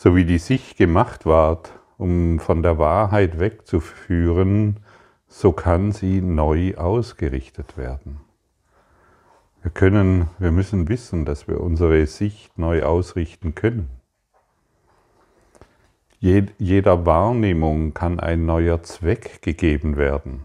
So 0.00 0.14
wie 0.14 0.24
die 0.24 0.38
Sicht 0.38 0.76
gemacht 0.76 1.26
ward, 1.26 1.72
um 1.96 2.38
von 2.38 2.62
der 2.62 2.78
Wahrheit 2.78 3.40
wegzuführen, 3.40 4.78
so 5.26 5.50
kann 5.50 5.90
sie 5.90 6.20
neu 6.20 6.76
ausgerichtet 6.76 7.76
werden. 7.76 8.20
Wir 9.60 9.72
können, 9.72 10.28
wir 10.38 10.52
müssen 10.52 10.88
wissen, 10.88 11.24
dass 11.24 11.48
wir 11.48 11.60
unsere 11.60 12.06
Sicht 12.06 12.56
neu 12.56 12.84
ausrichten 12.84 13.56
können. 13.56 13.90
Jeder 16.20 17.04
Wahrnehmung 17.04 17.92
kann 17.92 18.20
ein 18.20 18.46
neuer 18.46 18.84
Zweck 18.84 19.42
gegeben 19.42 19.96
werden. 19.96 20.44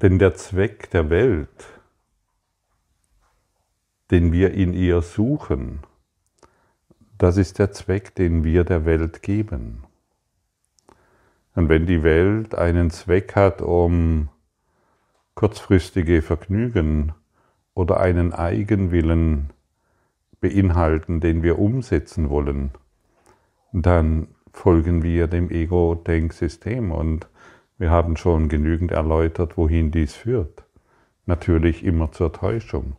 Denn 0.00 0.18
der 0.18 0.34
Zweck 0.36 0.88
der 0.88 1.10
Welt, 1.10 1.66
den 4.10 4.32
wir 4.32 4.54
in 4.54 4.72
ihr 4.72 5.02
suchen, 5.02 5.80
das 7.18 7.36
ist 7.36 7.58
der 7.58 7.72
Zweck, 7.72 8.14
den 8.14 8.44
wir 8.44 8.64
der 8.64 8.84
Welt 8.84 9.22
geben. 9.22 9.84
Und 11.54 11.68
wenn 11.68 11.86
die 11.86 12.02
Welt 12.02 12.54
einen 12.54 12.90
Zweck 12.90 13.36
hat, 13.36 13.62
um 13.62 14.28
kurzfristige 15.34 16.22
Vergnügen 16.22 17.12
oder 17.74 18.00
einen 18.00 18.32
Eigenwillen 18.32 19.50
beinhalten, 20.40 21.20
den 21.20 21.42
wir 21.42 21.58
umsetzen 21.58 22.28
wollen, 22.28 22.72
dann 23.72 24.28
folgen 24.52 25.02
wir 25.02 25.26
dem 25.26 25.50
Ego-Denksystem 25.50 26.92
und 26.92 27.28
wir 27.78 27.90
haben 27.90 28.16
schon 28.16 28.48
genügend 28.48 28.92
erläutert, 28.92 29.56
wohin 29.56 29.90
dies 29.90 30.14
führt. 30.14 30.64
Natürlich 31.26 31.84
immer 31.84 32.12
zur 32.12 32.32
Täuschung, 32.32 32.96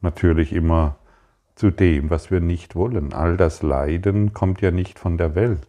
natürlich 0.00 0.52
immer 0.52 0.98
zu 1.58 1.72
dem, 1.72 2.08
was 2.08 2.30
wir 2.30 2.38
nicht 2.40 2.76
wollen. 2.76 3.12
All 3.12 3.36
das 3.36 3.62
Leiden 3.62 4.32
kommt 4.32 4.60
ja 4.60 4.70
nicht 4.70 4.96
von 4.96 5.18
der 5.18 5.34
Welt. 5.34 5.66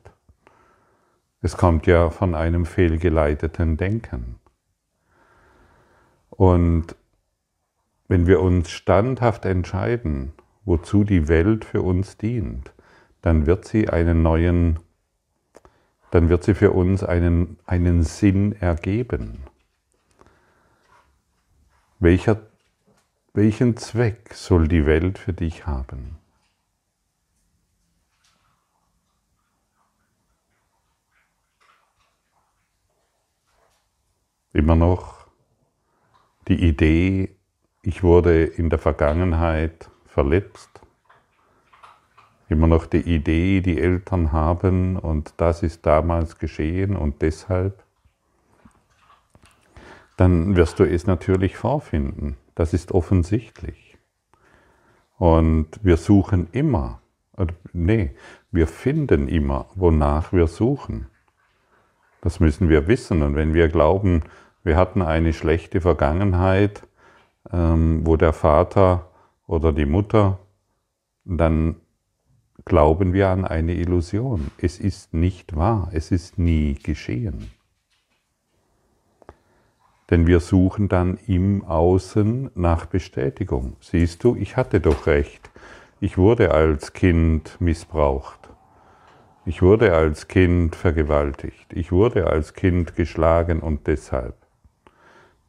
Es 1.41 1.57
kommt 1.57 1.87
ja 1.87 2.11
von 2.11 2.35
einem 2.35 2.67
fehlgeleiteten 2.67 3.75
Denken. 3.75 4.35
Und 6.29 6.95
wenn 8.07 8.27
wir 8.27 8.39
uns 8.39 8.69
standhaft 8.69 9.45
entscheiden, 9.45 10.33
wozu 10.63 11.03
die 11.03 11.27
Welt 11.27 11.65
für 11.65 11.81
uns 11.81 12.17
dient, 12.17 12.71
dann 13.23 13.47
wird 13.47 13.65
sie 13.65 13.89
einen 13.89 14.21
neuen, 14.21 14.77
dann 16.11 16.29
wird 16.29 16.43
sie 16.43 16.53
für 16.53 16.71
uns 16.71 17.03
einen, 17.03 17.57
einen 17.65 18.03
Sinn 18.03 18.53
ergeben. 18.53 19.39
Welcher, 21.97 22.39
welchen 23.39 23.77
Zweck 23.77 24.33
soll 24.33 24.67
die 24.67 24.85
Welt 24.85 25.17
für 25.17 25.31
dich 25.31 25.65
haben? 25.65 26.17
Immer 34.51 34.75
noch 34.75 35.25
die 36.49 36.67
Idee, 36.67 37.33
ich 37.81 38.03
wurde 38.03 38.43
in 38.43 38.69
der 38.69 38.77
Vergangenheit 38.77 39.89
verletzt. 40.05 40.81
Immer 42.49 42.67
noch 42.67 42.87
die 42.87 42.97
Idee, 42.97 43.61
die 43.61 43.79
Eltern 43.79 44.33
haben 44.33 44.97
und 44.97 45.33
das 45.37 45.63
ist 45.63 45.85
damals 45.85 46.39
geschehen 46.39 46.97
und 46.97 47.21
deshalb. 47.21 47.85
Dann 50.17 50.57
wirst 50.57 50.79
du 50.79 50.83
es 50.83 51.07
natürlich 51.07 51.55
vorfinden. 51.55 52.35
Das 52.59 52.73
ist 52.73 52.91
offensichtlich. 52.91 53.97
Und 55.17 55.69
wir 55.81 55.95
suchen 55.95 56.49
immer, 56.51 57.01
nee, 57.71 58.11
wir 58.51 58.67
finden 58.67 59.29
immer, 59.29 59.67
wonach 59.75 60.33
wir 60.33 60.45
suchen. 60.47 61.07
Das 62.19 62.41
müssen 62.41 62.67
wir 62.67 62.89
wissen. 62.89 63.23
Und 63.23 63.35
wenn 63.35 63.53
wir 63.53 63.69
glauben, 63.69 64.23
wir 64.61 64.75
hatten 64.75 65.01
eine 65.01 65.31
schlechte 65.31 65.79
Vergangenheit, 65.79 66.85
ähm, 67.49 68.05
wo 68.05 68.17
der 68.17 68.33
Vater 68.33 69.09
oder 69.47 69.71
die 69.71 69.85
Mutter, 69.85 70.39
dann 71.23 71.77
glauben 72.65 73.13
wir 73.13 73.29
an 73.29 73.45
eine 73.45 73.73
Illusion. 73.75 74.51
Es 74.57 74.81
ist 74.81 75.13
nicht 75.13 75.55
wahr, 75.55 75.91
es 75.93 76.11
ist 76.11 76.37
nie 76.37 76.73
geschehen. 76.73 77.51
Denn 80.09 80.27
wir 80.27 80.39
suchen 80.39 80.89
dann 80.89 81.17
im 81.27 81.63
Außen 81.63 82.51
nach 82.55 82.85
Bestätigung. 82.85 83.75
Siehst 83.79 84.23
du, 84.23 84.35
ich 84.35 84.57
hatte 84.57 84.79
doch 84.79 85.05
recht. 85.07 85.49
Ich 85.99 86.17
wurde 86.17 86.51
als 86.51 86.93
Kind 86.93 87.57
missbraucht. 87.59 88.39
Ich 89.45 89.61
wurde 89.61 89.93
als 89.93 90.27
Kind 90.27 90.75
vergewaltigt. 90.75 91.73
Ich 91.73 91.91
wurde 91.91 92.27
als 92.27 92.53
Kind 92.53 92.95
geschlagen 92.95 93.59
und 93.59 93.87
deshalb 93.87 94.35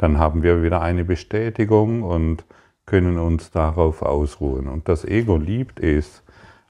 dann 0.00 0.18
haben 0.18 0.42
wir 0.42 0.62
wieder 0.62 0.80
eine 0.80 1.04
Bestätigung 1.04 2.02
und 2.02 2.46
können 2.86 3.18
uns 3.18 3.50
darauf 3.50 4.00
ausruhen. 4.00 4.66
Und 4.66 4.88
das 4.88 5.04
Ego 5.04 5.36
liebt 5.36 5.78
es, 5.78 6.22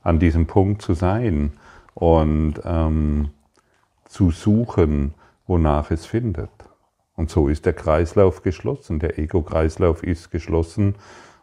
an 0.03 0.19
diesem 0.19 0.47
Punkt 0.47 0.83
zu 0.83 0.95
sein 0.95 1.53
und 1.95 2.55
ähm, 2.65 3.31
zu 4.07 4.33
suchen, 4.33 5.15
wonach 5.47 5.93
es 5.93 6.07
findet. 6.07 6.51
Und 7.21 7.29
so 7.29 7.49
ist 7.49 7.67
der 7.67 7.75
Kreislauf 7.75 8.43
geschlossen, 8.43 8.99
der 8.99 9.19
Ego-Kreislauf 9.19 10.03
ist 10.03 10.31
geschlossen 10.31 10.95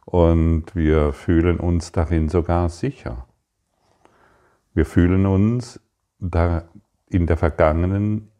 und 0.06 0.76
wir 0.76 1.14
fühlen 1.14 1.60
uns 1.60 1.92
darin 1.92 2.30
sogar 2.30 2.70
sicher. 2.70 3.28
Wir 4.74 4.88
fühlen 4.88 5.28
uns 5.28 5.80
da 6.18 6.68
in 7.12 7.28
der 7.28 7.38
vergangenen 7.38 8.32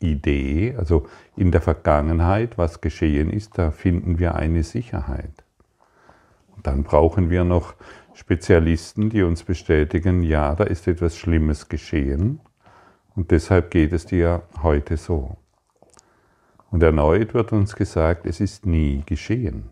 Idee, 0.00 0.74
also 0.76 1.06
in 1.34 1.50
der 1.50 1.62
Vergangenheit, 1.62 2.58
was 2.58 2.82
geschehen 2.82 3.30
ist, 3.30 3.56
da 3.56 3.70
finden 3.70 4.18
wir 4.18 4.34
eine 4.34 4.62
Sicherheit. 4.62 5.44
Und 6.54 6.66
dann 6.66 6.82
brauchen 6.82 7.30
wir 7.30 7.44
noch 7.44 7.74
Spezialisten, 8.12 9.08
die 9.08 9.22
uns 9.22 9.44
bestätigen, 9.44 10.22
ja, 10.22 10.54
da 10.54 10.64
ist 10.64 10.86
etwas 10.86 11.16
Schlimmes 11.16 11.70
geschehen 11.70 12.40
und 13.14 13.30
deshalb 13.30 13.70
geht 13.70 13.94
es 13.94 14.04
dir 14.04 14.42
heute 14.62 14.98
so. 14.98 15.38
Und 16.72 16.82
erneut 16.82 17.34
wird 17.34 17.52
uns 17.52 17.76
gesagt, 17.76 18.24
es 18.24 18.40
ist 18.40 18.64
nie 18.64 19.02
geschehen. 19.04 19.68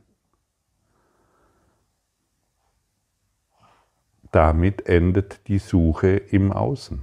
Damit 4.31 4.87
endet 4.87 5.49
die 5.49 5.59
Suche 5.59 6.09
im 6.09 6.53
Außen. 6.53 7.03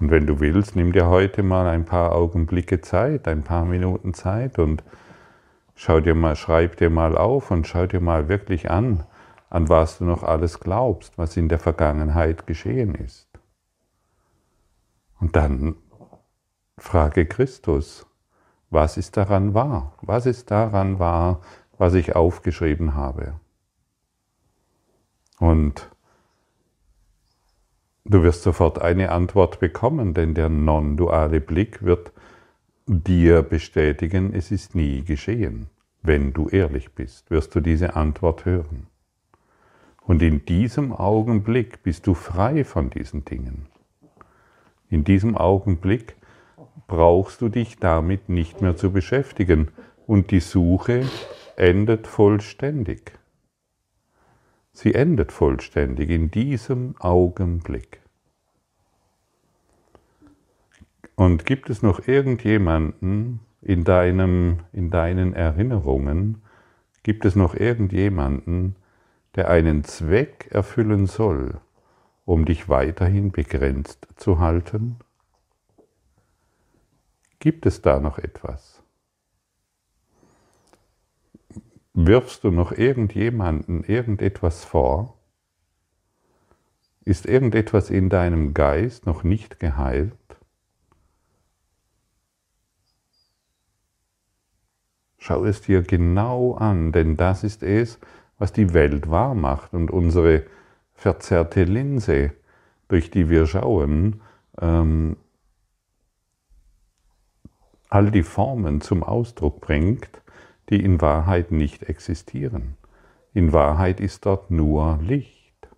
Und 0.00 0.10
wenn 0.10 0.26
du 0.26 0.40
willst, 0.40 0.74
nimm 0.74 0.92
dir 0.92 1.08
heute 1.08 1.42
mal 1.42 1.68
ein 1.68 1.84
paar 1.84 2.12
Augenblicke 2.12 2.80
Zeit, 2.80 3.28
ein 3.28 3.42
paar 3.42 3.66
Minuten 3.66 4.14
Zeit 4.14 4.58
und 4.58 4.82
schau 5.74 6.00
dir 6.00 6.14
mal, 6.14 6.36
schreib 6.36 6.78
dir 6.78 6.88
mal 6.90 7.16
auf 7.18 7.50
und 7.50 7.66
schau 7.66 7.86
dir 7.86 8.00
mal 8.00 8.28
wirklich 8.28 8.70
an, 8.70 9.04
an 9.50 9.68
was 9.68 9.98
du 9.98 10.04
noch 10.04 10.22
alles 10.22 10.58
glaubst, 10.58 11.18
was 11.18 11.36
in 11.36 11.50
der 11.50 11.58
Vergangenheit 11.58 12.46
geschehen 12.46 12.94
ist. 12.94 13.28
Und 15.20 15.36
dann 15.36 15.76
frage 16.78 17.26
Christus, 17.26 18.06
was 18.70 18.96
ist 18.96 19.16
daran 19.16 19.54
wahr? 19.54 19.94
Was 20.02 20.26
ist 20.26 20.50
daran 20.50 20.98
wahr, 20.98 21.40
was 21.78 21.94
ich 21.94 22.16
aufgeschrieben 22.16 22.94
habe? 22.94 23.40
Und 25.38 25.90
Du 28.06 28.22
wirst 28.22 28.42
sofort 28.42 28.82
eine 28.82 29.10
Antwort 29.10 29.60
bekommen, 29.60 30.12
denn 30.12 30.34
der 30.34 30.50
non-duale 30.50 31.40
Blick 31.40 31.82
wird 31.82 32.12
dir 32.86 33.42
bestätigen, 33.42 34.34
es 34.34 34.50
ist 34.50 34.74
nie 34.74 35.02
geschehen. 35.02 35.70
Wenn 36.02 36.34
du 36.34 36.48
ehrlich 36.48 36.94
bist, 36.94 37.30
wirst 37.30 37.54
du 37.54 37.60
diese 37.60 37.96
Antwort 37.96 38.44
hören. 38.44 38.88
Und 40.02 40.20
in 40.20 40.44
diesem 40.44 40.92
Augenblick 40.92 41.82
bist 41.82 42.06
du 42.06 42.12
frei 42.12 42.64
von 42.64 42.90
diesen 42.90 43.24
Dingen. 43.24 43.68
In 44.90 45.04
diesem 45.04 45.34
Augenblick 45.34 46.14
brauchst 46.86 47.40
du 47.40 47.48
dich 47.48 47.78
damit 47.78 48.28
nicht 48.28 48.60
mehr 48.60 48.76
zu 48.76 48.92
beschäftigen 48.92 49.68
und 50.06 50.30
die 50.30 50.40
Suche 50.40 51.04
endet 51.56 52.06
vollständig. 52.06 53.12
Sie 54.72 54.94
endet 54.94 55.32
vollständig 55.32 56.10
in 56.10 56.30
diesem 56.30 56.96
Augenblick. 56.98 58.00
Und 61.14 61.46
gibt 61.46 61.70
es 61.70 61.82
noch 61.82 62.08
irgendjemanden 62.08 63.40
in, 63.62 63.84
deinem, 63.84 64.58
in 64.72 64.90
deinen 64.90 65.32
Erinnerungen, 65.32 66.42
gibt 67.04 67.24
es 67.24 67.36
noch 67.36 67.54
irgendjemanden, 67.54 68.74
der 69.36 69.48
einen 69.48 69.84
Zweck 69.84 70.48
erfüllen 70.50 71.06
soll, 71.06 71.60
um 72.24 72.44
dich 72.44 72.68
weiterhin 72.68 73.30
begrenzt 73.30 74.08
zu 74.16 74.40
halten? 74.40 74.96
Gibt 77.44 77.66
es 77.66 77.82
da 77.82 78.00
noch 78.00 78.16
etwas? 78.16 78.82
wirfst 81.92 82.42
du 82.42 82.50
noch 82.50 82.72
irgendjemanden 82.72 83.84
irgendetwas 83.84 84.64
vor, 84.64 85.18
Ist 87.04 87.26
irgendetwas 87.26 87.90
in 87.90 88.08
deinem 88.08 88.54
Geist 88.54 89.04
noch 89.04 89.24
nicht 89.24 89.60
geheilt? 89.60 90.16
Schau 95.18 95.44
es 95.44 95.60
dir 95.60 95.82
genau 95.82 96.54
an, 96.54 96.92
denn 96.92 97.18
das 97.18 97.44
ist 97.44 97.62
es, 97.62 97.98
was 98.38 98.54
die 98.54 98.72
Welt 98.72 99.10
wahr 99.10 99.34
macht 99.34 99.74
und 99.74 99.90
unsere 99.90 100.46
verzerrte 100.94 101.64
Linse, 101.64 102.32
durch 102.88 103.10
die 103.10 103.28
wir 103.28 103.46
schauen, 103.46 104.22
ähm, 104.58 105.18
all 107.94 108.10
die 108.10 108.24
Formen 108.24 108.80
zum 108.80 109.04
Ausdruck 109.04 109.60
bringt, 109.60 110.20
die 110.68 110.82
in 110.82 111.00
Wahrheit 111.00 111.52
nicht 111.52 111.84
existieren. 111.84 112.76
In 113.32 113.52
Wahrheit 113.52 114.00
ist 114.00 114.26
dort 114.26 114.50
nur 114.50 114.98
Licht. 115.00 115.68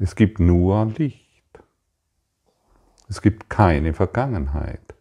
Es 0.00 0.16
gibt 0.16 0.40
nur 0.40 0.86
Licht. 0.86 1.62
Es 3.08 3.22
gibt 3.22 3.48
keine 3.48 3.94
Vergangenheit. 3.94 4.96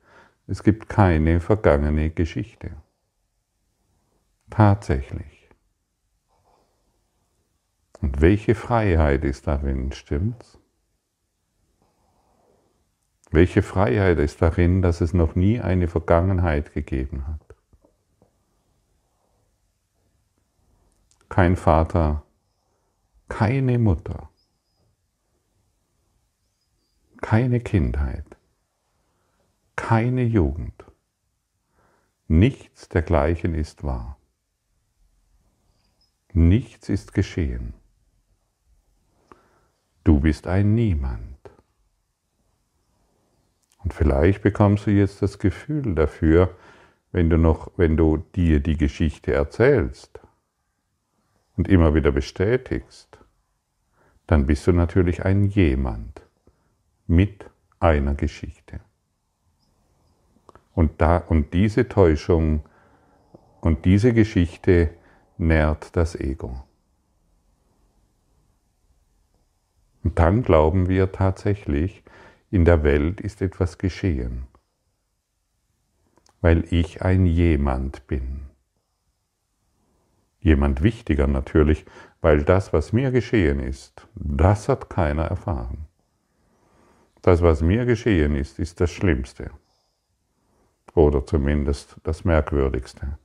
Es 0.45 0.61
gibt 0.61 0.89
keine 0.89 1.39
vergangene 1.39 2.11
Geschichte. 2.11 2.69
Tatsächlich. 4.51 5.49
Und 7.99 8.21
welche 8.21 8.53
Freiheit 8.53 9.23
ist 9.23 9.47
darin, 9.47 9.91
stimmt's? 9.91 10.59
Welche 13.35 13.63
Freiheit 13.63 14.17
ist 14.19 14.41
darin, 14.41 14.81
dass 14.81 15.01
es 15.01 15.13
noch 15.13 15.35
nie 15.35 15.59
eine 15.59 15.89
Vergangenheit 15.89 16.71
gegeben 16.71 17.27
hat? 17.27 17.41
Kein 21.27 21.57
Vater, 21.57 22.23
keine 23.27 23.77
Mutter, 23.77 24.29
keine 27.21 27.59
Kindheit, 27.59 28.37
keine 29.75 30.23
Jugend. 30.23 30.85
Nichts 32.29 32.87
dergleichen 32.87 33.53
ist 33.53 33.83
wahr. 33.83 34.17
Nichts 36.31 36.87
ist 36.87 37.13
geschehen. 37.13 37.73
Du 40.05 40.21
bist 40.21 40.47
ein 40.47 40.73
Niemand. 40.73 41.34
Und 43.85 43.93
vielleicht 43.93 44.41
bekommst 44.41 44.87
du 44.87 44.91
jetzt 44.91 45.21
das 45.21 45.37
Gefühl 45.37 45.93
dafür, 45.93 46.55
wenn 47.11 47.29
du 47.29 47.37
noch, 47.37 47.71
wenn 47.77 47.95
du 47.95 48.17
dir 48.35 48.59
die 48.59 48.77
Geschichte 48.77 49.31
erzählst 49.31 50.19
und 51.55 51.67
immer 51.67 51.93
wieder 51.93 52.11
bestätigst, 52.11 53.19
dann 54.25 54.47
bist 54.47 54.65
du 54.65 54.71
natürlich 54.71 55.23
ein 55.23 55.43
jemand 55.43 56.23
mit 57.05 57.45
einer 57.79 58.15
Geschichte. 58.15 58.79
Und, 60.73 60.99
da, 60.99 61.17
und 61.17 61.53
diese 61.53 61.87
Täuschung 61.87 62.63
und 63.61 63.85
diese 63.85 64.13
Geschichte 64.13 64.89
nährt 65.37 65.95
das 65.95 66.15
Ego. 66.15 66.63
Und 70.03 70.17
dann 70.17 70.41
glauben 70.41 70.89
wir 70.89 71.11
tatsächlich, 71.11 72.03
in 72.55 72.63
der 72.63 72.83
Welt 72.83 73.19
ist 73.19 73.41
etwas 73.41 73.77
geschehen, 73.77 74.47
weil 76.39 76.63
ich 76.73 77.01
ein 77.01 77.25
jemand 77.25 78.07
bin. 78.07 78.43
Jemand 80.39 80.81
wichtiger 80.81 81.27
natürlich, 81.27 81.85
weil 82.21 82.43
das, 82.43 82.71
was 82.71 82.93
mir 82.93 83.11
geschehen 83.11 83.59
ist, 83.59 84.07
das 84.15 84.69
hat 84.69 84.89
keiner 84.89 85.25
erfahren. 85.25 85.85
Das, 87.23 87.41
was 87.41 87.61
mir 87.61 87.83
geschehen 87.83 88.37
ist, 88.37 88.57
ist 88.57 88.79
das 88.79 88.89
Schlimmste 88.89 89.51
oder 90.93 91.25
zumindest 91.25 91.97
das 92.03 92.23
Merkwürdigste. 92.23 93.17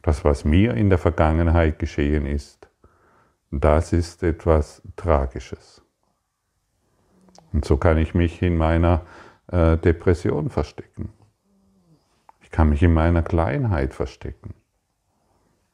Das, 0.00 0.24
was 0.24 0.46
mir 0.46 0.72
in 0.72 0.88
der 0.88 0.96
Vergangenheit 0.96 1.78
geschehen 1.78 2.24
ist, 2.24 2.70
das 3.50 3.92
ist 3.92 4.22
etwas 4.22 4.80
Tragisches. 4.96 5.82
Und 7.52 7.64
so 7.64 7.76
kann 7.76 7.98
ich 7.98 8.14
mich 8.14 8.42
in 8.42 8.56
meiner 8.56 9.02
äh, 9.48 9.76
Depression 9.76 10.50
verstecken. 10.50 11.10
Ich 12.42 12.50
kann 12.50 12.70
mich 12.70 12.82
in 12.82 12.94
meiner 12.94 13.22
Kleinheit 13.22 13.94
verstecken. 13.94 14.54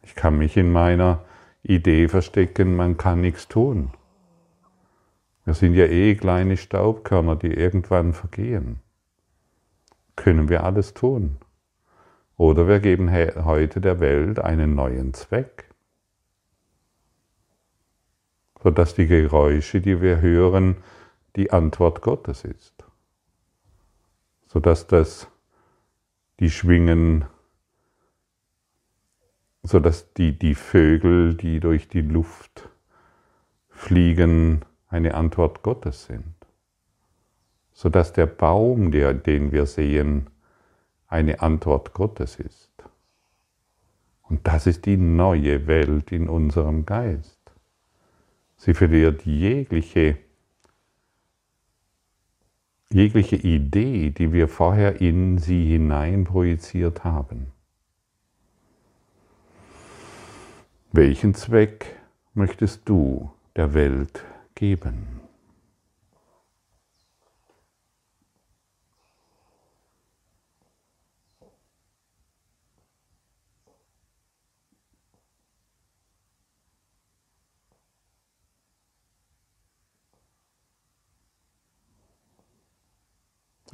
Ich 0.02 0.14
kann 0.14 0.36
mich 0.36 0.56
in 0.56 0.72
meiner 0.72 1.24
Idee 1.62 2.08
verstecken, 2.08 2.76
man 2.76 2.96
kann 2.96 3.20
nichts 3.20 3.48
tun. 3.48 3.90
Wir 5.44 5.54
sind 5.54 5.74
ja 5.74 5.84
eh 5.84 6.14
kleine 6.14 6.56
Staubkörner, 6.56 7.36
die 7.36 7.52
irgendwann 7.52 8.12
vergehen. 8.12 8.80
Können 10.16 10.48
wir 10.48 10.64
alles 10.64 10.94
tun? 10.94 11.38
Oder 12.36 12.66
wir 12.66 12.80
geben 12.80 13.10
heute 13.12 13.80
der 13.80 14.00
Welt 14.00 14.38
einen 14.38 14.74
neuen 14.74 15.14
Zweck, 15.14 15.70
sodass 18.62 18.94
die 18.94 19.06
Geräusche, 19.06 19.80
die 19.80 20.00
wir 20.00 20.20
hören, 20.20 20.76
die 21.36 21.50
Antwort 21.50 22.00
Gottes 22.02 22.44
ist. 22.44 22.84
Sodass 24.46 24.86
das 24.86 25.28
die 26.40 26.50
Schwingen, 26.50 27.24
sodass 29.62 30.12
die, 30.14 30.38
die 30.38 30.54
Vögel, 30.54 31.34
die 31.34 31.60
durch 31.60 31.88
die 31.88 32.02
Luft 32.02 32.68
fliegen, 33.68 34.64
eine 34.88 35.14
Antwort 35.14 35.62
Gottes 35.62 36.04
sind. 36.06 36.34
Sodass 37.72 38.12
der 38.12 38.26
Baum, 38.26 38.92
der, 38.92 39.14
den 39.14 39.50
wir 39.50 39.66
sehen, 39.66 40.30
eine 41.08 41.40
Antwort 41.40 41.92
Gottes 41.94 42.36
ist. 42.36 42.70
Und 44.22 44.46
das 44.46 44.66
ist 44.66 44.86
die 44.86 44.96
neue 44.96 45.66
Welt 45.66 46.12
in 46.12 46.28
unserem 46.28 46.86
Geist. 46.86 47.38
Sie 48.56 48.74
verliert 48.74 49.26
jegliche 49.26 50.18
jegliche 52.94 53.34
Idee, 53.34 54.10
die 54.10 54.32
wir 54.32 54.46
vorher 54.46 55.00
in 55.00 55.38
sie 55.38 55.66
hinein 55.66 56.22
projiziert 56.22 57.02
haben. 57.02 57.48
Welchen 60.92 61.34
Zweck 61.34 61.96
möchtest 62.34 62.88
du 62.88 63.32
der 63.56 63.74
Welt 63.74 64.24
geben? 64.54 65.23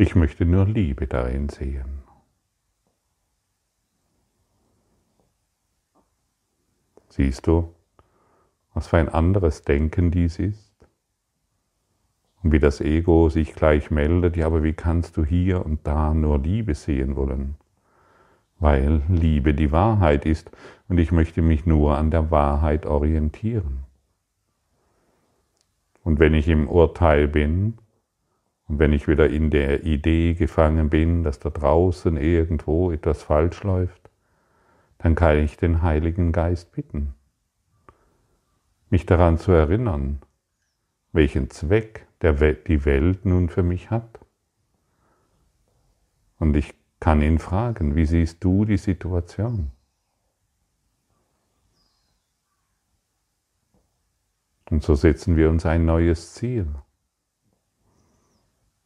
Ich 0.01 0.15
möchte 0.15 0.47
nur 0.47 0.65
Liebe 0.65 1.07
darin 1.07 1.51
sehen. 1.51 2.01
Siehst 7.11 7.47
du, 7.47 7.75
was 8.73 8.87
für 8.89 8.97
ein 8.97 9.11
anderes 9.11 9.61
Denken 9.61 10.11
dies 10.11 10.39
ist? 10.39 10.73
Und 12.43 12.53
wie 12.53 12.61
das 12.61 12.81
Ego 12.81 13.29
sich 13.29 13.55
gleich 13.55 13.91
meldet, 13.91 14.39
ja, 14.39 14.47
aber 14.47 14.63
wie 14.63 14.73
kannst 14.73 15.19
du 15.19 15.25
hier 15.27 15.67
und 15.67 15.87
da 15.87 16.15
nur 16.15 16.39
Liebe 16.39 16.75
sehen 16.75 17.15
wollen? 17.15 17.57
Weil 18.59 19.03
Liebe 19.07 19.53
die 19.53 19.71
Wahrheit 19.71 20.25
ist 20.25 20.51
und 20.89 20.97
ich 20.97 21.13
möchte 21.13 21.43
mich 21.43 21.67
nur 21.67 21.99
an 21.99 22.11
der 22.11 22.31
Wahrheit 22.31 22.87
orientieren. 22.87 23.81
Und 26.03 26.21
wenn 26.21 26.33
ich 26.33 26.49
im 26.49 26.71
Urteil 26.71 27.29
bin, 27.29 27.77
und 28.71 28.79
wenn 28.79 28.93
ich 28.93 29.09
wieder 29.09 29.29
in 29.29 29.51
der 29.51 29.83
Idee 29.83 30.35
gefangen 30.35 30.91
bin, 30.91 31.25
dass 31.25 31.41
da 31.41 31.51
draußen 31.51 32.17
irgendwo 32.17 32.93
etwas 32.93 33.21
falsch 33.21 33.65
läuft, 33.65 34.11
dann 34.99 35.17
kann 35.17 35.39
ich 35.39 35.57
den 35.57 35.83
Heiligen 35.83 36.31
Geist 36.31 36.71
bitten, 36.71 37.15
mich 38.89 39.07
daran 39.07 39.39
zu 39.39 39.51
erinnern, 39.51 40.21
welchen 41.11 41.51
Zweck 41.51 42.07
Welt, 42.21 42.69
die 42.69 42.85
Welt 42.85 43.25
nun 43.25 43.49
für 43.49 43.65
mich 43.65 43.91
hat. 43.91 44.21
Und 46.39 46.57
ich 46.57 46.73
kann 47.01 47.23
ihn 47.23 47.41
fragen, 47.41 47.97
wie 47.97 48.07
siehst 48.07 48.45
du 48.45 48.65
die 48.65 48.77
Situation? 48.77 49.73
Und 54.71 54.85
so 54.85 54.95
setzen 54.95 55.37
wir 55.37 55.51
uns 55.51 55.67
ein 55.67 55.85
neues 55.87 56.35
Ziel. 56.35 56.69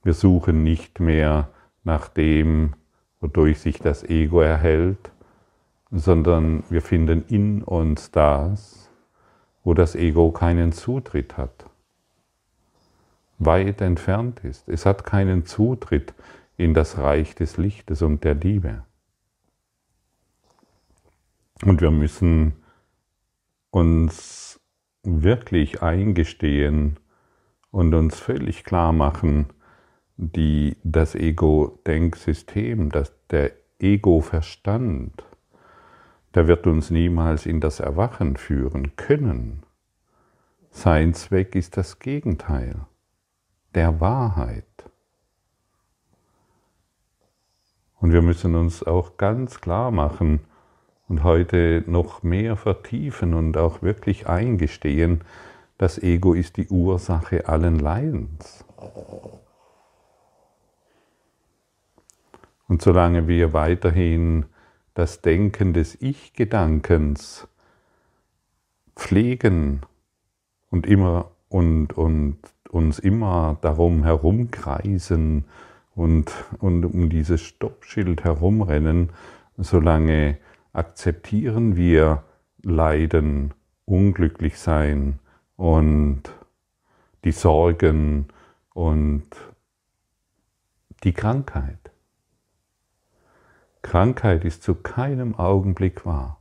Wir 0.04 0.14
suchen 0.14 0.62
nicht 0.62 1.00
mehr 1.00 1.49
nach 1.82 2.08
dem, 2.08 2.75
wodurch 3.20 3.58
sich 3.58 3.78
das 3.78 4.04
Ego 4.04 4.42
erhält, 4.42 5.11
sondern 5.90 6.62
wir 6.68 6.82
finden 6.82 7.25
in 7.28 7.62
uns 7.62 8.11
das, 8.11 8.90
wo 9.62 9.73
das 9.73 9.94
Ego 9.94 10.30
keinen 10.30 10.73
Zutritt 10.73 11.38
hat, 11.38 11.70
weit 13.38 13.80
entfernt 13.80 14.40
ist. 14.40 14.68
Es 14.68 14.84
hat 14.84 15.06
keinen 15.06 15.46
Zutritt 15.46 16.12
in 16.58 16.75
das 16.75 16.99
Reich 16.99 17.34
des 17.34 17.56
Lichtes 17.56 18.02
und 18.02 18.25
der 18.25 18.34
Liebe. 18.34 18.84
Und 21.64 21.80
wir 21.80 21.90
müssen 21.90 22.52
uns 23.70 24.61
wirklich 25.02 25.82
eingestehen 25.82 26.99
und 27.70 27.94
uns 27.94 28.18
völlig 28.20 28.64
klar 28.64 28.92
machen, 28.92 29.46
die, 30.16 30.76
das 30.85 31.14
Ego-Denksystem, 31.14 32.90
der 33.30 33.52
Ego-Verstand, 33.78 35.25
der 36.35 36.49
wird 36.49 36.66
uns 36.66 36.90
niemals 36.90 37.47
in 37.47 37.61
das 37.61 37.80
Erwachen 37.80 38.37
führen 38.37 38.97
können. 38.97 39.62
Sein 40.71 41.14
Zweck 41.14 41.54
ist 41.54 41.76
das 41.76 41.99
Gegenteil 41.99 42.87
der 43.75 44.00
Wahrheit. 44.00 44.64
Und 48.00 48.12
wir 48.12 48.23
müssen 48.23 48.54
uns 48.54 48.83
auch 48.83 49.16
ganz 49.16 49.61
klar 49.61 49.90
machen 49.90 50.40
und 51.09 51.23
heute 51.23 51.85
noch 51.87 52.23
mehr 52.23 52.56
vertiefen 52.56 53.35
und 53.35 53.56
auch 53.56 53.83
wirklich 53.83 54.28
eingestehen, 54.28 55.23
das 55.78 55.99
Ego 55.99 56.35
ist 56.35 56.56
die 56.56 56.68
Ursache 56.68 57.49
allen 57.49 57.78
Leidens. 57.78 58.64
Und 62.68 62.83
solange 62.83 63.28
wir 63.28 63.52
weiterhin 63.52 64.47
das 64.94 65.21
Denken 65.21 65.73
des 65.73 66.00
Ich-Gedankens 66.00 67.47
pflegen 68.97 69.83
und 70.71 70.87
immer 70.87 71.30
und, 71.49 71.92
und 71.92 72.38
uns 72.71 72.99
immer 72.99 73.59
darum 73.61 74.02
herumkreisen 74.02 75.44
und, 75.94 76.33
und 76.59 76.85
um 76.85 77.09
dieses 77.09 77.42
Stoppschild 77.42 78.25
herumrennen, 78.25 79.11
solange 79.56 80.38
akzeptieren 80.73 81.76
wir 81.76 82.25
Leiden, 82.62 83.54
unglücklich 83.85 84.59
sein 84.59 85.21
und 85.56 86.23
die 87.23 87.33
Sorgen 87.33 88.26
und 88.73 89.28
die 91.04 91.12
Krankheit. 91.12 91.93
Krankheit 93.84 94.46
ist 94.46 94.62
zu 94.62 94.74
keinem 94.74 95.34
Augenblick 95.34 96.06
wahr, 96.06 96.40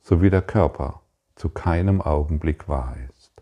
so 0.00 0.22
wie 0.22 0.30
der 0.30 0.42
Körper 0.42 1.02
zu 1.34 1.48
keinem 1.48 2.00
Augenblick 2.00 2.68
wahr 2.68 2.96
ist. 3.10 3.32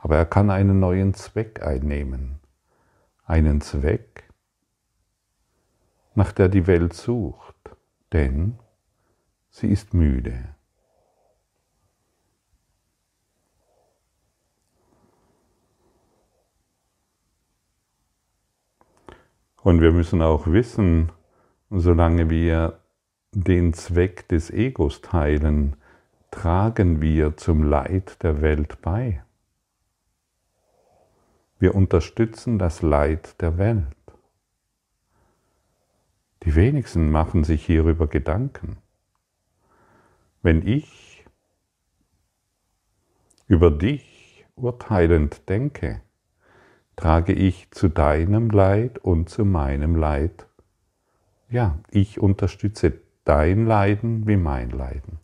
Aber 0.00 0.16
er 0.16 0.24
kann 0.24 0.48
einen 0.48 0.78
neuen 0.78 1.14
Zweck 1.14 1.62
einnehmen, 1.62 2.38
einen 3.24 3.60
Zweck, 3.60 4.30
nach 6.14 6.30
der 6.30 6.48
die 6.48 6.68
Welt 6.68 6.94
sucht, 6.94 7.56
denn 8.12 8.56
sie 9.50 9.66
ist 9.66 9.92
müde. 9.92 10.54
Und 19.56 19.80
wir 19.80 19.90
müssen 19.90 20.22
auch 20.22 20.46
wissen, 20.46 21.10
Solange 21.70 22.30
wir 22.30 22.80
den 23.32 23.74
Zweck 23.74 24.26
des 24.28 24.50
Egos 24.50 25.02
teilen, 25.02 25.76
tragen 26.30 27.00
wir 27.00 27.36
zum 27.36 27.62
Leid 27.62 28.22
der 28.22 28.40
Welt 28.40 28.80
bei. 28.80 29.22
Wir 31.58 31.74
unterstützen 31.74 32.58
das 32.58 32.82
Leid 32.82 33.40
der 33.42 33.58
Welt. 33.58 33.84
Die 36.44 36.54
wenigsten 36.54 37.10
machen 37.10 37.44
sich 37.44 37.66
hierüber 37.66 38.06
Gedanken. 38.06 38.78
Wenn 40.40 40.66
ich 40.66 41.24
über 43.46 43.70
dich 43.70 44.46
urteilend 44.54 45.48
denke, 45.48 46.00
trage 46.96 47.32
ich 47.32 47.70
zu 47.72 47.88
deinem 47.88 48.50
Leid 48.50 48.98
und 48.98 49.28
zu 49.28 49.44
meinem 49.44 49.96
Leid 49.96 50.47
ja, 51.50 51.78
ich 51.90 52.20
unterstütze 52.20 53.00
dein 53.24 53.66
Leiden 53.66 54.26
wie 54.26 54.36
mein 54.36 54.70
Leiden. 54.70 55.18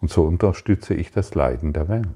Und 0.00 0.10
so 0.10 0.24
unterstütze 0.24 0.94
ich 0.94 1.12
das 1.12 1.34
Leiden 1.34 1.72
der 1.72 1.88
Welt. 1.88 2.06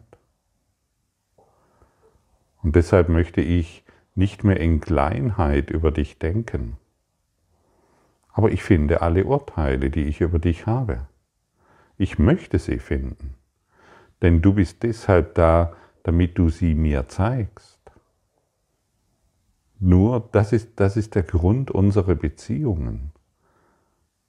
Und 2.62 2.76
deshalb 2.76 3.08
möchte 3.08 3.42
ich 3.42 3.84
nicht 4.14 4.44
mehr 4.44 4.58
in 4.58 4.80
Kleinheit 4.80 5.70
über 5.70 5.90
dich 5.90 6.18
denken. 6.18 6.78
Aber 8.32 8.50
ich 8.50 8.62
finde 8.62 9.02
alle 9.02 9.24
Urteile, 9.24 9.90
die 9.90 10.04
ich 10.04 10.20
über 10.20 10.38
dich 10.38 10.66
habe. 10.66 11.06
Ich 11.98 12.18
möchte 12.18 12.58
sie 12.58 12.78
finden. 12.78 13.34
Denn 14.22 14.40
du 14.40 14.54
bist 14.54 14.82
deshalb 14.82 15.34
da, 15.34 15.74
damit 16.02 16.38
du 16.38 16.48
sie 16.48 16.74
mir 16.74 17.06
zeigst. 17.08 17.73
Nur 19.86 20.30
das 20.32 20.54
ist, 20.54 20.80
das 20.80 20.96
ist 20.96 21.14
der 21.14 21.24
Grund 21.24 21.70
unserer 21.70 22.14
Beziehungen. 22.14 23.12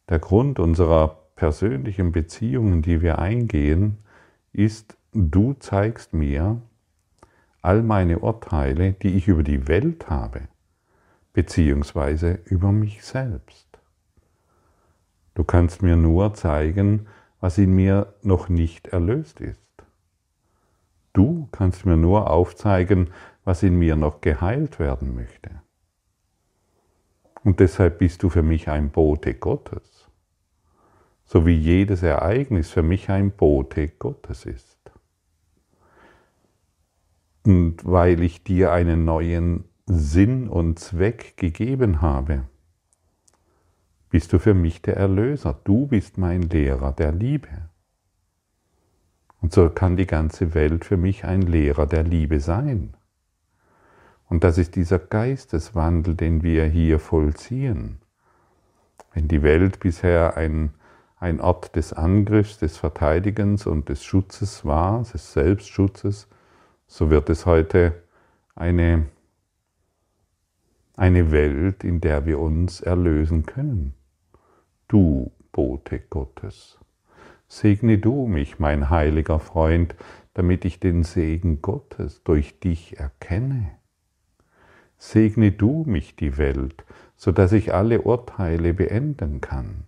Der 0.10 0.20
Grund 0.20 0.60
unserer 0.60 1.30
persönlichen 1.38 2.12
Beziehungen, 2.12 2.82
die 2.82 3.02
wir 3.02 3.20
eingehen, 3.20 4.00
ist, 4.52 4.98
du 5.14 5.54
zeigst 5.54 6.14
mir 6.14 6.62
all 7.62 7.84
meine 7.84 8.20
Urteile, 8.20 8.92
die 8.92 9.16
ich 9.16 9.30
über 9.30 9.44
die 9.44 9.70
Welt 9.70 10.10
habe, 10.10 10.42
beziehungsweise 11.32 12.40
über 12.44 12.74
mich 12.74 13.06
selbst. 13.06 13.80
Du 15.36 15.46
kannst 15.46 15.82
mir 15.82 15.96
nur 15.96 16.34
zeigen, 16.34 17.08
was 17.40 17.58
in 17.58 17.74
mir 17.74 18.14
noch 18.24 18.50
nicht 18.50 18.90
erlöst 18.90 19.40
ist. 19.40 19.62
Du 21.14 21.48
kannst 21.54 21.86
mir 21.86 21.96
nur 21.96 22.30
aufzeigen, 22.30 23.10
was 23.46 23.64
in 23.64 23.78
mir 23.78 23.96
noch 23.96 24.22
geheilt 24.22 24.80
werden 24.80 25.16
möchte. 25.16 25.62
Und 27.44 27.60
deshalb 27.60 28.00
bist 28.00 28.24
du 28.24 28.30
für 28.30 28.42
mich 28.42 28.70
ein 28.70 28.90
Bote 28.90 29.36
Gottes, 29.36 30.10
so 31.26 31.46
wie 31.46 31.56
jedes 31.56 32.02
Ereignis 32.02 32.72
für 32.72 32.82
mich 32.82 33.10
ein 33.10 33.32
Bote 33.32 33.88
Gottes 33.88 34.46
ist. 34.46 34.80
Und 37.46 37.86
weil 37.86 38.24
ich 38.24 38.44
dir 38.44 38.72
einen 38.72 39.06
neuen 39.06 39.66
Sinn 39.86 40.50
und 40.50 40.80
Zweck 40.80 41.38
gegeben 41.38 42.02
habe, 42.02 42.46
bist 44.10 44.34
du 44.34 44.40
für 44.40 44.56
mich 44.56 44.82
der 44.82 44.98
Erlöser. 44.98 45.60
Du 45.64 45.86
bist 45.86 46.18
mein 46.18 46.42
Lehrer 46.42 46.94
der 46.94 47.12
Liebe. 47.12 47.70
Und 49.42 49.54
so 49.54 49.70
kann 49.70 49.98
die 49.98 50.08
ganze 50.08 50.56
Welt 50.56 50.86
für 50.86 50.98
mich 50.98 51.26
ein 51.26 51.44
Lehrer 51.44 51.86
der 51.86 52.02
Liebe 52.02 52.40
sein. 52.40 52.96
Und 54.28 54.44
das 54.44 54.58
ist 54.58 54.76
dieser 54.76 55.00
Geisteswandel, 55.00 56.16
den 56.16 56.42
wir 56.44 56.66
hier 56.66 57.00
vollziehen. 57.00 58.00
Wenn 59.14 59.28
die 59.28 59.44
Welt 59.44 59.80
bisher 59.80 60.36
ein, 60.36 60.72
ein 61.18 61.40
Ort 61.40 61.76
des 61.76 61.94
Angriffs, 61.94 62.58
des 62.58 62.78
Verteidigens 62.78 63.66
und 63.66 63.90
des 63.90 64.04
Schutzes 64.04 64.66
war, 64.66 65.04
des 65.04 65.34
Selbstschutzes, 65.34 66.28
so 66.88 67.10
wird 67.10 67.30
es 67.30 67.46
heute 67.46 68.04
eine, 68.56 69.06
eine 70.96 71.32
Welt, 71.32 71.84
in 71.84 72.02
der 72.02 72.26
wir 72.26 72.40
uns 72.40 72.82
erlösen 72.82 73.46
können. 73.46 73.94
Du 74.88 75.32
Bote 75.52 76.00
Gottes. 76.10 76.78
Segne 77.48 77.98
du 77.98 78.28
mich, 78.28 78.60
mein 78.60 78.90
heiliger 78.90 79.40
Freund, 79.40 79.96
damit 80.34 80.66
ich 80.66 80.80
den 80.80 81.04
Segen 81.04 81.62
Gottes 81.62 82.24
durch 82.24 82.60
dich 82.60 83.00
erkenne. 83.00 83.72
Segne 84.98 85.52
du 85.52 85.84
mich 85.86 86.16
die 86.16 86.38
Welt, 86.38 86.86
so 87.16 87.32
dass 87.32 87.52
ich 87.52 87.74
alle 87.74 88.02
Urteile 88.02 88.74
beenden 88.74 89.42
kann. 89.42 89.86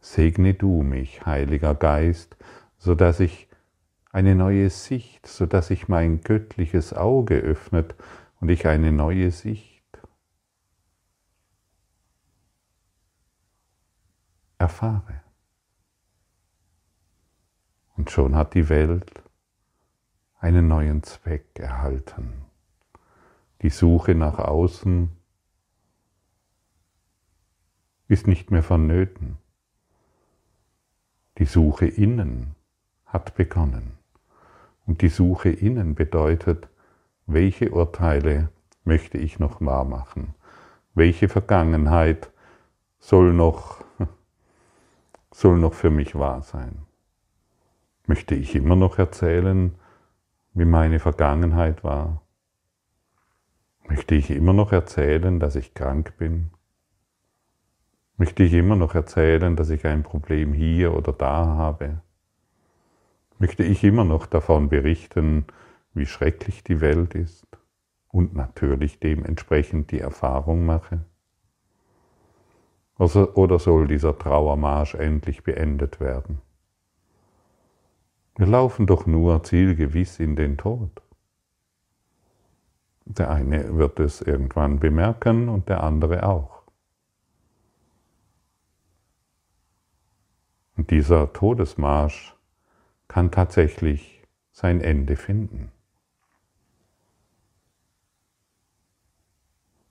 Segne 0.00 0.54
du 0.54 0.82
mich, 0.82 1.26
Heiliger 1.26 1.74
Geist, 1.74 2.36
so 2.78 2.94
dass 2.94 3.20
ich 3.20 3.48
eine 4.12 4.34
neue 4.34 4.70
Sicht, 4.70 5.26
so 5.26 5.46
dass 5.46 5.68
sich 5.68 5.88
mein 5.88 6.20
göttliches 6.22 6.92
Auge 6.92 7.36
öffnet 7.36 7.94
und 8.40 8.48
ich 8.48 8.66
eine 8.66 8.92
neue 8.92 9.30
Sicht 9.30 9.84
erfahre. 14.58 15.22
Und 17.96 18.10
schon 18.10 18.36
hat 18.36 18.54
die 18.54 18.68
Welt 18.68 19.22
einen 20.40 20.68
neuen 20.68 21.02
Zweck 21.02 21.58
erhalten. 21.58 22.47
Die 23.62 23.70
Suche 23.70 24.14
nach 24.14 24.38
außen 24.38 25.10
ist 28.06 28.26
nicht 28.26 28.50
mehr 28.50 28.62
vonnöten. 28.62 29.36
Die 31.38 31.44
Suche 31.44 31.86
innen 31.86 32.54
hat 33.06 33.34
begonnen. 33.34 33.98
Und 34.86 35.02
die 35.02 35.08
Suche 35.08 35.50
innen 35.50 35.94
bedeutet, 35.94 36.68
welche 37.26 37.70
Urteile 37.70 38.48
möchte 38.84 39.18
ich 39.18 39.38
noch 39.38 39.60
wahr 39.60 39.84
machen? 39.84 40.34
Welche 40.94 41.28
Vergangenheit 41.28 42.30
soll 42.98 43.32
noch, 43.32 43.84
soll 45.32 45.58
noch 45.58 45.74
für 45.74 45.90
mich 45.90 46.14
wahr 46.14 46.42
sein? 46.42 46.82
Möchte 48.06 48.34
ich 48.34 48.54
immer 48.54 48.76
noch 48.76 48.98
erzählen, 48.98 49.74
wie 50.54 50.64
meine 50.64 51.00
Vergangenheit 51.00 51.84
war? 51.84 52.22
Möchte 53.88 54.14
ich 54.14 54.30
immer 54.30 54.52
noch 54.52 54.72
erzählen, 54.72 55.40
dass 55.40 55.56
ich 55.56 55.72
krank 55.72 56.18
bin? 56.18 56.50
Möchte 58.18 58.42
ich 58.42 58.52
immer 58.52 58.76
noch 58.76 58.94
erzählen, 58.94 59.56
dass 59.56 59.70
ich 59.70 59.86
ein 59.86 60.02
Problem 60.02 60.52
hier 60.52 60.94
oder 60.94 61.12
da 61.12 61.46
habe? 61.46 62.02
Möchte 63.38 63.62
ich 63.62 63.82
immer 63.84 64.04
noch 64.04 64.26
davon 64.26 64.68
berichten, 64.68 65.46
wie 65.94 66.04
schrecklich 66.04 66.62
die 66.62 66.82
Welt 66.82 67.14
ist 67.14 67.46
und 68.08 68.34
natürlich 68.34 69.00
dementsprechend 69.00 69.90
die 69.90 70.00
Erfahrung 70.00 70.66
mache? 70.66 71.04
Oder 72.98 73.58
soll 73.58 73.86
dieser 73.86 74.18
Trauermarsch 74.18 74.96
endlich 74.96 75.44
beendet 75.44 75.98
werden? 75.98 76.42
Wir 78.36 78.46
laufen 78.46 78.86
doch 78.86 79.06
nur 79.06 79.42
zielgewiss 79.44 80.20
in 80.20 80.36
den 80.36 80.58
Tod. 80.58 80.90
Der 83.08 83.30
eine 83.30 83.76
wird 83.78 84.00
es 84.00 84.20
irgendwann 84.20 84.80
bemerken 84.80 85.48
und 85.48 85.68
der 85.70 85.82
andere 85.82 86.24
auch. 86.24 86.62
Und 90.76 90.90
dieser 90.90 91.32
Todesmarsch 91.32 92.36
kann 93.08 93.30
tatsächlich 93.30 94.22
sein 94.52 94.80
Ende 94.80 95.16
finden. 95.16 95.72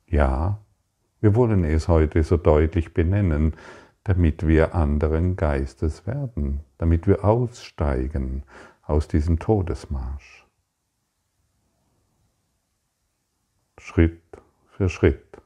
Ja, 0.05 0.59
wir 1.19 1.35
wollen 1.35 1.63
es 1.63 1.87
heute 1.87 2.23
so 2.23 2.37
deutlich 2.37 2.93
benennen, 2.93 3.53
damit 4.03 4.47
wir 4.47 4.75
anderen 4.75 5.35
Geistes 5.35 6.05
werden, 6.05 6.61
damit 6.77 7.07
wir 7.07 7.25
aussteigen 7.25 8.43
aus 8.83 9.07
diesem 9.07 9.39
Todesmarsch. 9.39 10.46
Schritt 13.87 14.21
für 14.71 14.89
Schritt, 14.89 15.41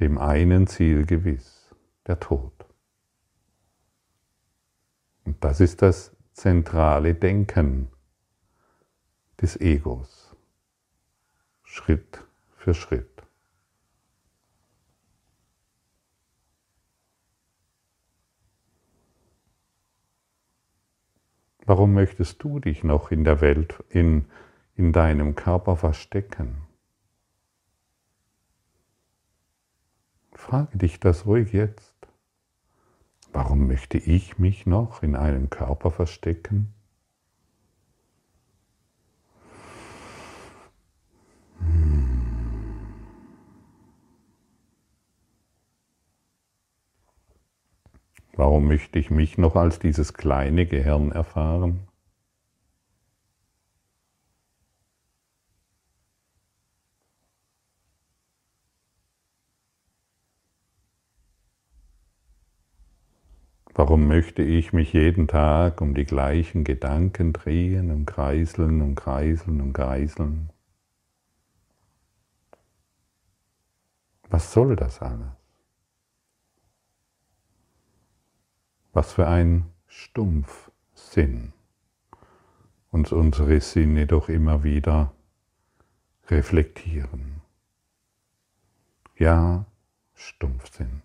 dem 0.00 0.16
einen 0.16 0.66
Ziel 0.66 1.04
gewiss, 1.04 1.74
der 2.06 2.18
Tod. 2.18 2.54
Und 5.24 5.44
das 5.44 5.60
ist 5.60 5.82
das 5.82 6.16
zentrale 6.32 7.14
Denken 7.14 7.88
des 9.42 9.60
Egos, 9.60 10.34
Schritt 11.62 12.24
für 12.56 12.72
Schritt. 12.72 13.22
Warum 21.66 21.92
möchtest 21.92 22.42
du 22.42 22.58
dich 22.58 22.84
noch 22.84 23.10
in 23.10 23.24
der 23.24 23.42
Welt, 23.42 23.84
in, 23.90 24.24
in 24.76 24.94
deinem 24.94 25.34
Körper 25.34 25.76
verstecken? 25.76 26.69
Frage 30.40 30.78
dich 30.78 30.98
das 30.98 31.26
ruhig 31.26 31.52
jetzt. 31.52 31.94
Warum 33.30 33.66
möchte 33.68 33.98
ich 33.98 34.38
mich 34.38 34.64
noch 34.64 35.02
in 35.02 35.14
einem 35.14 35.50
Körper 35.50 35.90
verstecken? 35.90 36.72
Warum 48.32 48.66
möchte 48.66 48.98
ich 48.98 49.10
mich 49.10 49.36
noch 49.36 49.56
als 49.56 49.78
dieses 49.78 50.14
kleine 50.14 50.64
Gehirn 50.64 51.12
erfahren? 51.12 51.89
Warum 63.80 64.08
möchte 64.08 64.42
ich 64.42 64.74
mich 64.74 64.92
jeden 64.92 65.26
Tag 65.26 65.80
um 65.80 65.94
die 65.94 66.04
gleichen 66.04 66.64
Gedanken 66.64 67.32
drehen 67.32 67.90
und 67.90 68.04
kreiseln 68.04 68.82
und 68.82 68.94
kreiseln 68.94 69.62
und 69.62 69.72
kreiseln? 69.72 70.50
Was 74.28 74.52
soll 74.52 74.76
das 74.76 75.00
alles? 75.00 75.32
Was 78.92 79.14
für 79.14 79.26
ein 79.26 79.64
Stumpfsinn 79.86 81.54
uns 82.90 83.12
unsere 83.12 83.62
Sinne 83.62 84.06
doch 84.06 84.28
immer 84.28 84.62
wieder 84.62 85.14
reflektieren. 86.28 87.40
Ja, 89.16 89.64
Stumpfsinn. 90.12 91.00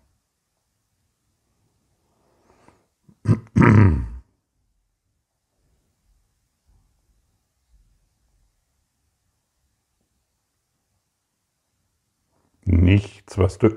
Nichts, 12.64 13.38
was 13.38 13.58
du 13.58 13.70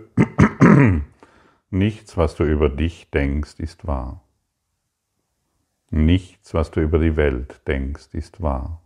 Nichts, 1.71 2.17
was 2.17 2.35
du 2.35 2.43
über 2.43 2.69
dich 2.69 3.09
denkst, 3.11 3.59
ist 3.59 3.85
wahr. 3.85 4.23
Nichts, 5.91 6.53
was 6.53 6.71
du 6.71 6.81
über 6.81 6.99
die 6.99 7.15
Welt 7.15 7.61
denkst, 7.67 8.13
ist 8.13 8.41
wahr. 8.41 8.81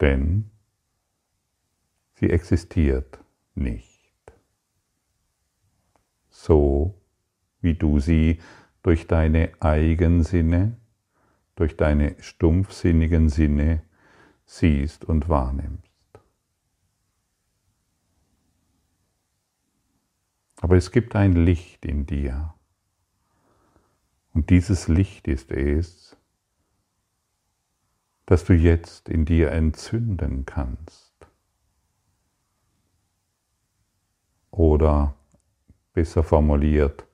Denn 0.00 0.50
sie 2.14 2.30
existiert 2.30 3.18
nicht. 3.54 4.12
So 6.30 6.94
wie 7.60 7.74
du 7.74 7.98
sie 7.98 8.40
durch 8.88 9.06
deine 9.06 9.50
Eigensinne, 9.60 10.74
durch 11.56 11.76
deine 11.76 12.16
stumpfsinnigen 12.22 13.28
Sinne 13.28 13.82
siehst 14.46 15.04
und 15.04 15.28
wahrnimmst. 15.28 15.92
Aber 20.62 20.78
es 20.78 20.90
gibt 20.90 21.14
ein 21.16 21.34
Licht 21.34 21.84
in 21.84 22.06
dir. 22.06 22.54
Und 24.32 24.48
dieses 24.48 24.88
Licht 24.88 25.28
ist 25.28 25.52
es, 25.52 26.16
das 28.24 28.46
du 28.46 28.54
jetzt 28.54 29.10
in 29.10 29.26
dir 29.26 29.52
entzünden 29.52 30.46
kannst. 30.46 31.12
Oder 34.50 35.14
besser 35.92 36.24
formuliert, 36.24 37.04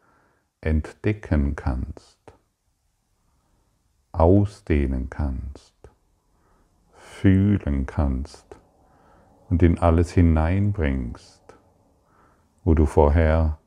entdecken 0.64 1.56
kannst, 1.56 2.18
ausdehnen 4.12 5.10
kannst, 5.10 5.74
fühlen 6.94 7.86
kannst 7.86 8.56
und 9.48 9.62
in 9.62 9.78
alles 9.78 10.10
hineinbringst 10.12 11.44
wo 12.64 12.74
du 12.74 12.86
vorher 12.86 13.58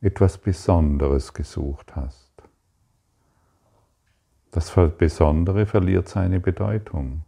etwas 0.00 0.36
Besonderes 0.38 1.32
gesucht 1.32 1.96
hast. 1.96 2.32
Das 4.50 4.72
Besondere 4.98 5.66
verliert 5.66 6.08
seine 6.08 6.40
Bedeutung. 6.40 7.22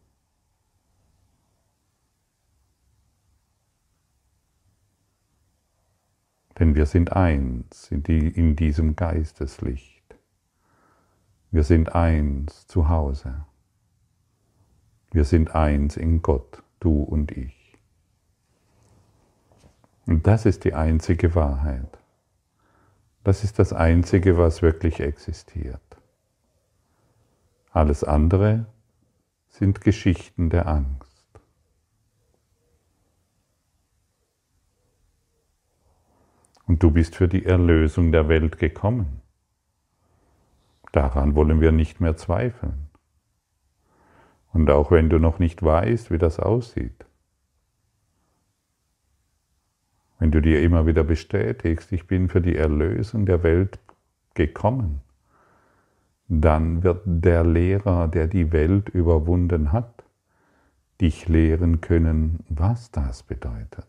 Denn 6.58 6.74
wir 6.74 6.86
sind 6.86 7.12
eins 7.12 7.90
in, 7.90 8.02
die, 8.02 8.28
in 8.28 8.56
diesem 8.56 8.96
Geisteslicht. 8.96 10.02
Wir 11.50 11.64
sind 11.64 11.94
eins 11.94 12.66
zu 12.66 12.88
Hause. 12.88 13.44
Wir 15.10 15.24
sind 15.24 15.54
eins 15.54 15.96
in 15.96 16.22
Gott, 16.22 16.62
du 16.80 17.02
und 17.02 17.32
ich. 17.32 17.78
Und 20.06 20.26
das 20.26 20.46
ist 20.46 20.64
die 20.64 20.74
einzige 20.74 21.34
Wahrheit. 21.34 21.98
Das 23.24 23.42
ist 23.42 23.58
das 23.58 23.72
Einzige, 23.72 24.38
was 24.38 24.62
wirklich 24.62 25.00
existiert. 25.00 25.80
Alles 27.72 28.04
andere 28.04 28.66
sind 29.48 29.80
Geschichten 29.80 30.48
der 30.48 30.68
Angst. 30.68 31.05
Und 36.66 36.82
du 36.82 36.90
bist 36.90 37.14
für 37.14 37.28
die 37.28 37.44
Erlösung 37.44 38.12
der 38.12 38.28
Welt 38.28 38.58
gekommen. 38.58 39.22
Daran 40.92 41.34
wollen 41.34 41.60
wir 41.60 41.72
nicht 41.72 42.00
mehr 42.00 42.16
zweifeln. 42.16 42.88
Und 44.52 44.70
auch 44.70 44.90
wenn 44.90 45.08
du 45.08 45.18
noch 45.18 45.38
nicht 45.38 45.62
weißt, 45.62 46.10
wie 46.10 46.18
das 46.18 46.40
aussieht, 46.40 47.04
wenn 50.18 50.30
du 50.30 50.40
dir 50.40 50.62
immer 50.62 50.86
wieder 50.86 51.04
bestätigst, 51.04 51.92
ich 51.92 52.06
bin 52.06 52.28
für 52.28 52.40
die 52.40 52.56
Erlösung 52.56 53.26
der 53.26 53.42
Welt 53.42 53.78
gekommen, 54.34 55.02
dann 56.28 56.82
wird 56.82 57.02
der 57.04 57.44
Lehrer, 57.44 58.08
der 58.08 58.26
die 58.26 58.50
Welt 58.52 58.88
überwunden 58.88 59.72
hat, 59.72 60.04
dich 61.00 61.28
lehren 61.28 61.80
können, 61.80 62.44
was 62.48 62.90
das 62.90 63.22
bedeutet. 63.22 63.86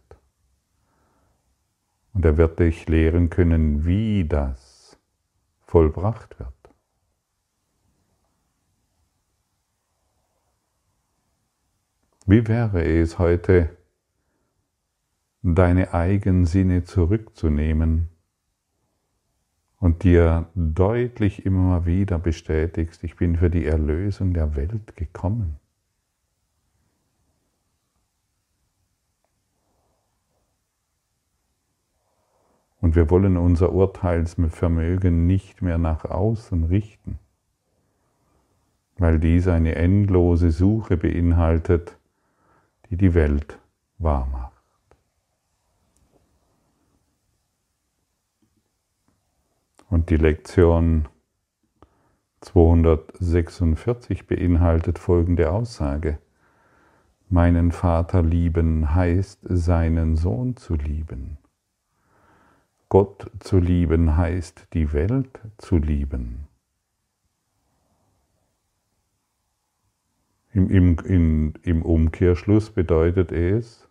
Und 2.17 2.25
er 2.25 2.35
wird 2.35 2.57
dich 2.57 2.89
lehren 2.89 3.29
können, 3.29 3.85
wie 3.85 4.27
das 4.27 4.97
vollbracht 5.67 6.39
wird. 6.39 6.51
Wie 12.25 12.47
wäre 12.47 12.83
es 12.83 13.19
heute, 13.19 13.77
deine 15.43 15.93
Eigensinne 15.93 16.85
zurückzunehmen 16.85 18.09
und 19.79 20.01
dir 20.01 20.49
deutlich 20.55 21.45
immer 21.45 21.85
wieder 21.85 22.17
bestätigst, 22.17 23.03
ich 23.03 23.15
bin 23.15 23.37
für 23.37 23.51
die 23.51 23.67
Erlösung 23.67 24.33
der 24.33 24.55
Welt 24.55 24.95
gekommen. 24.95 25.59
Und 32.87 32.95
wir 32.95 33.09
wollen 33.09 33.35
unser 33.35 33.73
Urteilsvermögen 33.73 35.27
nicht 35.27 35.61
mehr 35.61 35.77
nach 35.77 36.05
außen 36.05 36.63
richten, 36.63 37.19
weil 38.97 39.19
dies 39.19 39.49
eine 39.49 39.75
endlose 39.75 40.51
Suche 40.51 40.95
beinhaltet, 40.95 41.97
die 42.89 42.95
die 42.95 43.13
Welt 43.13 43.59
wahr 43.97 44.25
macht. 44.31 44.53
Und 49.89 50.09
die 50.09 50.15
Lektion 50.15 51.09
246 52.39 54.27
beinhaltet 54.27 54.97
folgende 54.97 55.51
Aussage. 55.51 56.19
Meinen 57.27 57.73
Vater 57.73 58.23
lieben 58.23 58.95
heißt 58.95 59.41
seinen 59.43 60.15
Sohn 60.15 60.55
zu 60.55 60.75
lieben. 60.75 61.37
Gott 62.89 63.29
zu 63.41 63.59
lieben 63.59 64.15
heißt 64.15 64.67
die 64.73 64.93
Welt 64.93 65.41
zu 65.57 65.77
lieben. 65.77 66.47
Im, 70.53 70.69
im, 70.69 70.97
in, 70.99 71.53
Im 71.63 71.81
Umkehrschluss 71.81 72.71
bedeutet 72.71 73.33
es, 73.33 73.89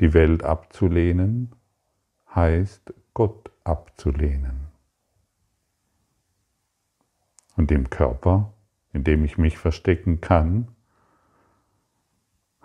die 0.00 0.14
Welt 0.14 0.42
abzulehnen 0.42 1.54
heißt 2.34 2.94
Gott 3.12 3.50
abzulehnen. 3.64 4.68
Und 7.56 7.70
im 7.70 7.90
Körper, 7.90 8.54
in 8.94 9.04
dem 9.04 9.24
ich 9.26 9.36
mich 9.36 9.58
verstecken 9.58 10.22
kann, 10.22 10.68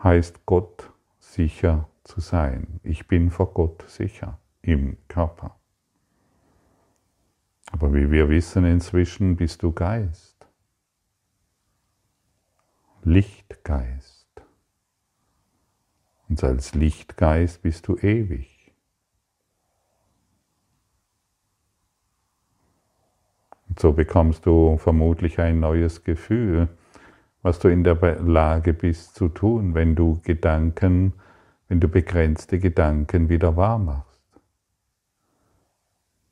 heißt 0.01 0.45
Gott 0.45 0.93
sicher 1.19 1.89
zu 2.05 2.21
sein. 2.21 2.79
Ich 2.83 3.07
bin 3.07 3.31
vor 3.31 3.53
Gott 3.53 3.83
sicher 3.89 4.39
im 4.65 4.97
Körper. 5.07 5.55
Aber 7.71 7.93
wie 7.93 8.09
wir 8.11 8.29
wissen 8.29 8.65
inzwischen, 8.65 9.35
bist 9.35 9.63
du 9.63 9.71
Geist. 9.71 10.47
Lichtgeist. 13.03 14.25
Und 16.27 16.43
als 16.43 16.73
Lichtgeist 16.73 17.61
bist 17.61 17.87
du 17.87 17.97
ewig. 17.97 18.73
Und 23.67 23.79
so 23.79 23.93
bekommst 23.93 24.45
du 24.45 24.77
vermutlich 24.77 25.39
ein 25.39 25.59
neues 25.59 26.03
Gefühl, 26.03 26.69
was 27.41 27.59
du 27.59 27.67
in 27.67 27.83
der 27.83 27.95
Lage 28.21 28.73
bist 28.73 29.13
zu 29.15 29.27
tun, 29.29 29.75
wenn 29.75 29.95
du 29.95 30.19
Gedanken, 30.23 31.13
wenn 31.67 31.79
du 31.79 31.87
begrenzte 31.87 32.57
Gedanken 32.57 33.29
wieder 33.29 33.55
wahr 33.55 33.77
machst. 33.77 34.04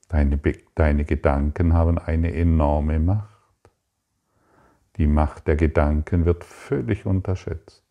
Deine, 0.10 0.40
deine 0.76 1.06
Gedanken 1.06 1.74
haben 1.74 1.98
eine 1.98 2.34
enorme 2.34 3.00
Macht. 3.00 3.30
Die 4.98 5.08
Macht 5.08 5.48
der 5.48 5.56
Gedanken 5.56 6.26
wird 6.26 6.44
völlig 6.44 7.06
unterschätzt. 7.06 7.84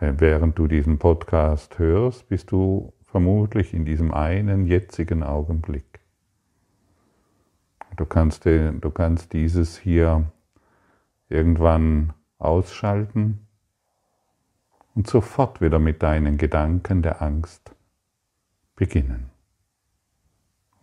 Während 0.00 0.58
du 0.58 0.66
diesen 0.66 0.98
Podcast 0.98 1.78
hörst, 1.78 2.28
bist 2.28 2.50
du 2.50 2.92
vermutlich 3.02 3.74
in 3.74 3.84
diesem 3.84 4.12
einen 4.12 4.66
jetzigen 4.66 5.22
Augenblick. 5.22 6.00
Du 7.96 8.04
kannst, 8.06 8.44
du 8.44 8.90
kannst 8.90 9.32
dieses 9.32 9.78
hier 9.78 10.32
irgendwann 11.28 12.12
ausschalten 12.38 13.46
und 14.94 15.06
sofort 15.06 15.60
wieder 15.60 15.78
mit 15.78 16.02
deinen 16.02 16.38
Gedanken 16.38 17.02
der 17.02 17.22
Angst 17.22 17.74
beginnen. 18.74 19.33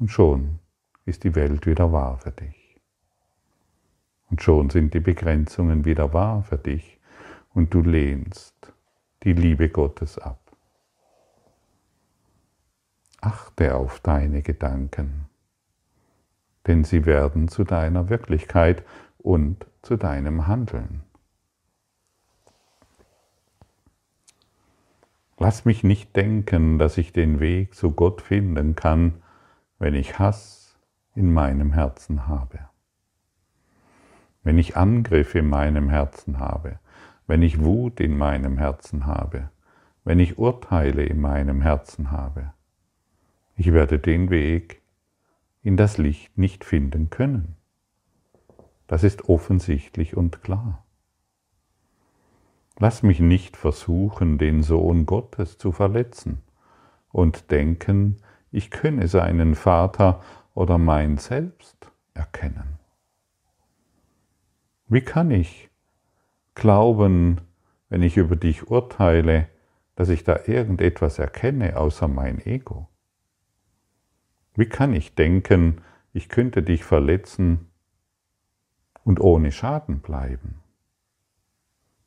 Und 0.01 0.07
schon 0.07 0.57
ist 1.05 1.23
die 1.25 1.35
Welt 1.35 1.67
wieder 1.67 1.91
wahr 1.91 2.17
für 2.17 2.31
dich. 2.31 2.81
Und 4.31 4.41
schon 4.41 4.71
sind 4.71 4.95
die 4.95 4.99
Begrenzungen 4.99 5.85
wieder 5.85 6.11
wahr 6.11 6.41
für 6.41 6.57
dich 6.57 6.99
und 7.53 7.71
du 7.71 7.81
lehnst 7.81 8.73
die 9.21 9.33
Liebe 9.33 9.69
Gottes 9.69 10.17
ab. 10.17 10.39
Achte 13.21 13.75
auf 13.75 13.99
deine 13.99 14.41
Gedanken, 14.41 15.29
denn 16.65 16.83
sie 16.83 17.05
werden 17.05 17.47
zu 17.47 17.63
deiner 17.63 18.09
Wirklichkeit 18.09 18.83
und 19.19 19.67
zu 19.83 19.97
deinem 19.97 20.47
Handeln. 20.47 21.03
Lass 25.37 25.63
mich 25.63 25.83
nicht 25.83 26.15
denken, 26.15 26.79
dass 26.79 26.97
ich 26.97 27.13
den 27.13 27.39
Weg 27.39 27.75
zu 27.75 27.91
Gott 27.91 28.23
finden 28.23 28.73
kann, 28.75 29.21
wenn 29.81 29.95
ich 29.95 30.19
Hass 30.19 30.77
in 31.15 31.33
meinem 31.33 31.73
Herzen 31.73 32.27
habe, 32.27 32.59
wenn 34.43 34.59
ich 34.59 34.77
Angriff 34.77 35.33
in 35.33 35.49
meinem 35.49 35.89
Herzen 35.89 36.37
habe, 36.37 36.77
wenn 37.25 37.41
ich 37.41 37.63
Wut 37.63 37.99
in 37.99 38.15
meinem 38.15 38.59
Herzen 38.59 39.07
habe, 39.07 39.49
wenn 40.03 40.19
ich 40.19 40.37
Urteile 40.37 41.03
in 41.03 41.19
meinem 41.19 41.63
Herzen 41.63 42.11
habe. 42.11 42.53
Ich 43.55 43.73
werde 43.73 43.97
den 43.97 44.29
Weg 44.29 44.83
in 45.63 45.77
das 45.77 45.97
Licht 45.97 46.37
nicht 46.37 46.63
finden 46.63 47.09
können. 47.09 47.55
Das 48.85 49.03
ist 49.03 49.29
offensichtlich 49.29 50.15
und 50.15 50.43
klar. 50.43 50.85
Lass 52.77 53.01
mich 53.01 53.19
nicht 53.19 53.57
versuchen, 53.57 54.37
den 54.37 54.61
Sohn 54.61 55.07
Gottes 55.07 55.57
zu 55.57 55.71
verletzen 55.71 56.43
und 57.11 57.49
denken, 57.49 58.21
ich 58.51 58.69
könne 58.69 59.07
seinen 59.07 59.55
Vater 59.55 60.21
oder 60.53 60.77
mein 60.77 61.17
Selbst 61.17 61.91
erkennen. 62.13 62.79
Wie 64.87 65.01
kann 65.01 65.31
ich 65.31 65.69
glauben, 66.53 67.41
wenn 67.89 68.03
ich 68.03 68.17
über 68.17 68.35
dich 68.35 68.67
urteile, 68.67 69.47
dass 69.95 70.09
ich 70.09 70.23
da 70.23 70.41
irgendetwas 70.45 71.17
erkenne 71.17 71.77
außer 71.77 72.07
mein 72.07 72.45
Ego? 72.45 72.89
Wie 74.53 74.67
kann 74.67 74.93
ich 74.93 75.15
denken, 75.15 75.81
ich 76.11 76.27
könnte 76.27 76.61
dich 76.61 76.83
verletzen 76.83 77.71
und 79.03 79.21
ohne 79.21 79.53
Schaden 79.53 80.01
bleiben? 80.01 80.61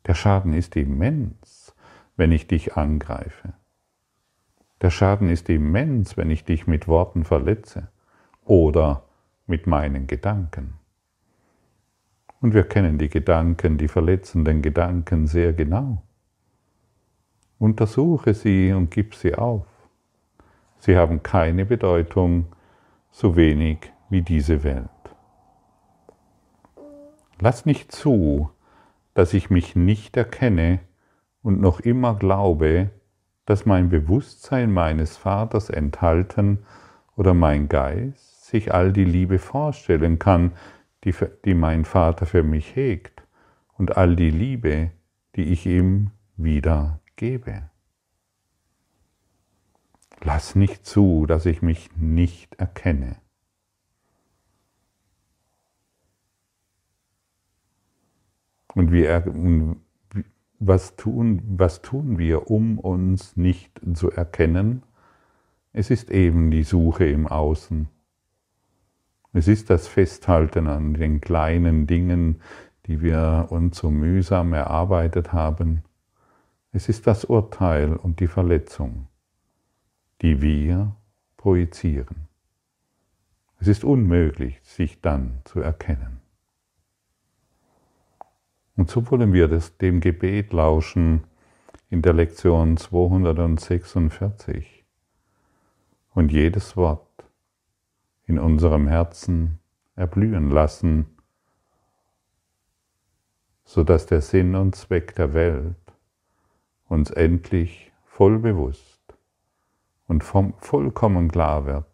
Der 0.06 0.14
Schaden 0.14 0.52
ist 0.52 0.76
immens, 0.76 1.74
wenn 2.16 2.32
ich 2.32 2.46
dich 2.46 2.76
angreife. 2.76 3.54
Der 4.84 4.90
Schaden 4.90 5.30
ist 5.30 5.48
immens, 5.48 6.18
wenn 6.18 6.28
ich 6.28 6.44
dich 6.44 6.66
mit 6.66 6.86
Worten 6.88 7.24
verletze 7.24 7.88
oder 8.44 9.04
mit 9.46 9.66
meinen 9.66 10.06
Gedanken. 10.06 10.74
Und 12.42 12.52
wir 12.52 12.64
kennen 12.64 12.98
die 12.98 13.08
Gedanken, 13.08 13.78
die 13.78 13.88
verletzenden 13.88 14.60
Gedanken 14.60 15.26
sehr 15.26 15.54
genau. 15.54 16.02
Untersuche 17.58 18.34
sie 18.34 18.74
und 18.74 18.90
gib 18.90 19.14
sie 19.14 19.34
auf. 19.34 19.66
Sie 20.80 20.98
haben 20.98 21.22
keine 21.22 21.64
Bedeutung, 21.64 22.48
so 23.10 23.36
wenig 23.36 23.90
wie 24.10 24.20
diese 24.20 24.64
Welt. 24.64 24.90
Lass 27.40 27.64
nicht 27.64 27.90
zu, 27.90 28.50
dass 29.14 29.32
ich 29.32 29.48
mich 29.48 29.76
nicht 29.76 30.14
erkenne 30.18 30.80
und 31.40 31.58
noch 31.58 31.80
immer 31.80 32.16
glaube, 32.16 32.90
dass 33.46 33.66
mein 33.66 33.88
Bewusstsein 33.88 34.72
meines 34.72 35.16
Vaters 35.16 35.70
enthalten 35.70 36.64
oder 37.16 37.34
mein 37.34 37.68
Geist 37.68 38.46
sich 38.46 38.72
all 38.72 38.92
die 38.92 39.04
Liebe 39.04 39.38
vorstellen 39.38 40.18
kann, 40.18 40.52
die, 41.04 41.14
die 41.44 41.54
mein 41.54 41.84
Vater 41.84 42.26
für 42.26 42.42
mich 42.42 42.74
hegt 42.76 43.26
und 43.76 43.96
all 43.96 44.16
die 44.16 44.30
Liebe, 44.30 44.90
die 45.36 45.44
ich 45.44 45.66
ihm 45.66 46.10
wieder 46.36 47.00
gebe. 47.16 47.70
Lass 50.22 50.54
nicht 50.54 50.86
zu, 50.86 51.26
dass 51.26 51.44
ich 51.44 51.60
mich 51.60 51.90
nicht 51.96 52.54
erkenne. 52.54 53.16
Und 58.74 58.90
wir, 58.90 59.24
was, 60.58 60.96
tun, 60.96 61.42
was 61.56 61.82
tun 61.82 62.18
wir, 62.18 62.50
um 62.50 62.78
uns 62.78 63.36
nicht 63.36 63.80
zu 63.94 64.10
erkennen? 64.10 64.82
Es 65.72 65.90
ist 65.90 66.10
eben 66.10 66.50
die 66.50 66.62
Suche 66.62 67.06
im 67.06 67.26
Außen. 67.26 67.88
Es 69.32 69.48
ist 69.48 69.70
das 69.70 69.88
Festhalten 69.88 70.68
an 70.68 70.94
den 70.94 71.20
kleinen 71.20 71.86
Dingen, 71.86 72.40
die 72.86 73.00
wir 73.02 73.48
uns 73.50 73.78
so 73.78 73.90
mühsam 73.90 74.52
erarbeitet 74.52 75.32
haben. 75.32 75.82
Es 76.70 76.88
ist 76.88 77.06
das 77.06 77.24
Urteil 77.24 77.96
und 77.96 78.20
die 78.20 78.28
Verletzung, 78.28 79.08
die 80.22 80.40
wir 80.40 80.94
projizieren. 81.36 82.28
Es 83.58 83.68
ist 83.68 83.84
unmöglich, 83.84 84.60
sich 84.62 85.00
dann 85.00 85.40
zu 85.44 85.60
erkennen. 85.60 86.23
Und 88.76 88.90
so 88.90 89.10
wollen 89.10 89.32
wir 89.32 89.48
das, 89.48 89.76
dem 89.78 90.00
Gebet 90.00 90.52
lauschen 90.52 91.24
in 91.90 92.02
der 92.02 92.12
Lektion 92.12 92.76
246 92.76 94.84
und 96.12 96.32
jedes 96.32 96.76
Wort 96.76 97.24
in 98.26 98.38
unserem 98.38 98.88
Herzen 98.88 99.60
erblühen 99.94 100.50
lassen, 100.50 101.06
sodass 103.64 104.06
der 104.06 104.22
Sinn 104.22 104.56
und 104.56 104.74
Zweck 104.74 105.14
der 105.14 105.34
Welt 105.34 105.76
uns 106.88 107.10
endlich 107.10 107.92
voll 108.04 108.38
bewusst 108.38 109.00
und 110.06 110.24
vollkommen 110.24 111.30
klar 111.30 111.66
wird 111.66 111.86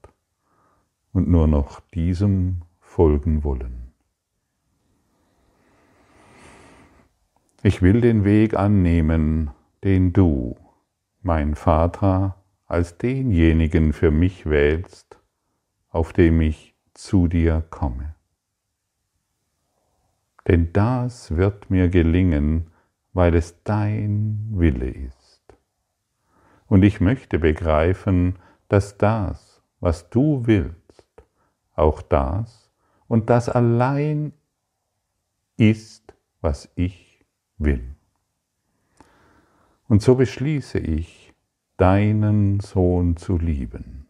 und 1.12 1.29
nur 1.29 1.47
noch 1.47 1.81
diesem 1.95 2.62
folgen 2.81 3.45
wollen. 3.45 3.80
Ich 7.62 7.83
will 7.83 8.01
den 8.01 8.25
Weg 8.25 8.55
annehmen, 8.55 9.51
den 9.85 10.14
du, 10.14 10.57
mein 11.20 11.55
Vater, 11.55 12.37
als 12.66 12.96
denjenigen 12.96 13.92
für 13.92 14.11
mich 14.11 14.46
wählst, 14.46 15.18
auf 15.90 16.14
dem 16.14 16.40
ich 16.40 16.75
zu 16.94 17.29
dir 17.29 17.62
komme. 17.68 18.14
Denn 20.49 20.73
das 20.73 21.37
wird 21.37 21.68
mir 21.68 21.90
gelingen, 21.90 22.70
weil 23.12 23.35
es 23.35 23.62
dein 23.62 24.49
Wille 24.53 24.88
ist. 24.88 25.42
Und 26.66 26.83
ich 26.83 26.99
möchte 26.99 27.38
begreifen, 27.38 28.38
dass 28.68 28.96
das, 28.96 29.62
was 29.81 30.09
du 30.09 30.46
willst, 30.46 31.05
auch 31.75 32.01
das 32.01 32.70
und 33.07 33.29
das 33.29 33.51
allein 33.51 34.33
ist, 35.59 36.14
was 36.40 36.70
ich 36.75 37.10
will. 37.61 37.94
Und 39.88 40.03
so 40.03 40.14
beschließe 40.16 40.79
ich, 40.79 41.33
deinen 41.77 42.61
Sohn 42.61 43.16
zu 43.16 43.38
lieben. 43.38 44.07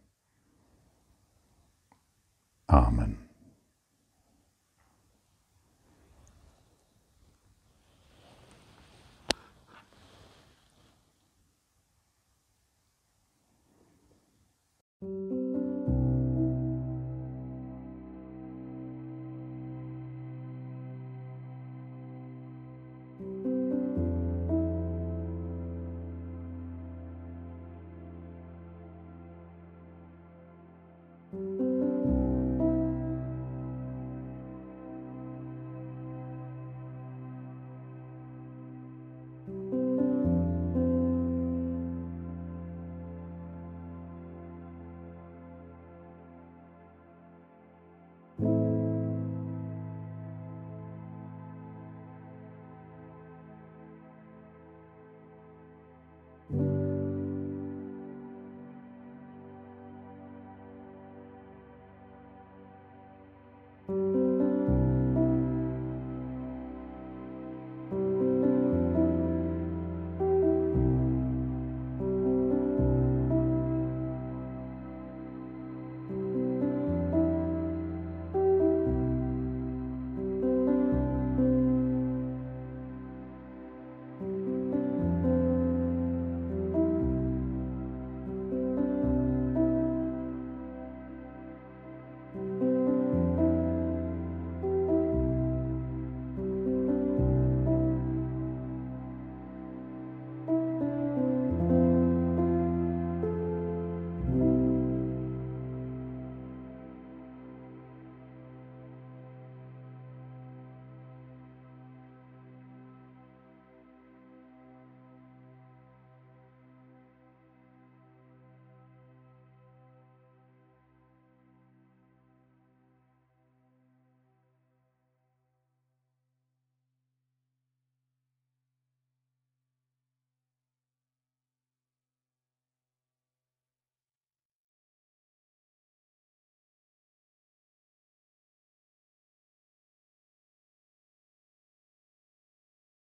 Amen. 2.67 3.20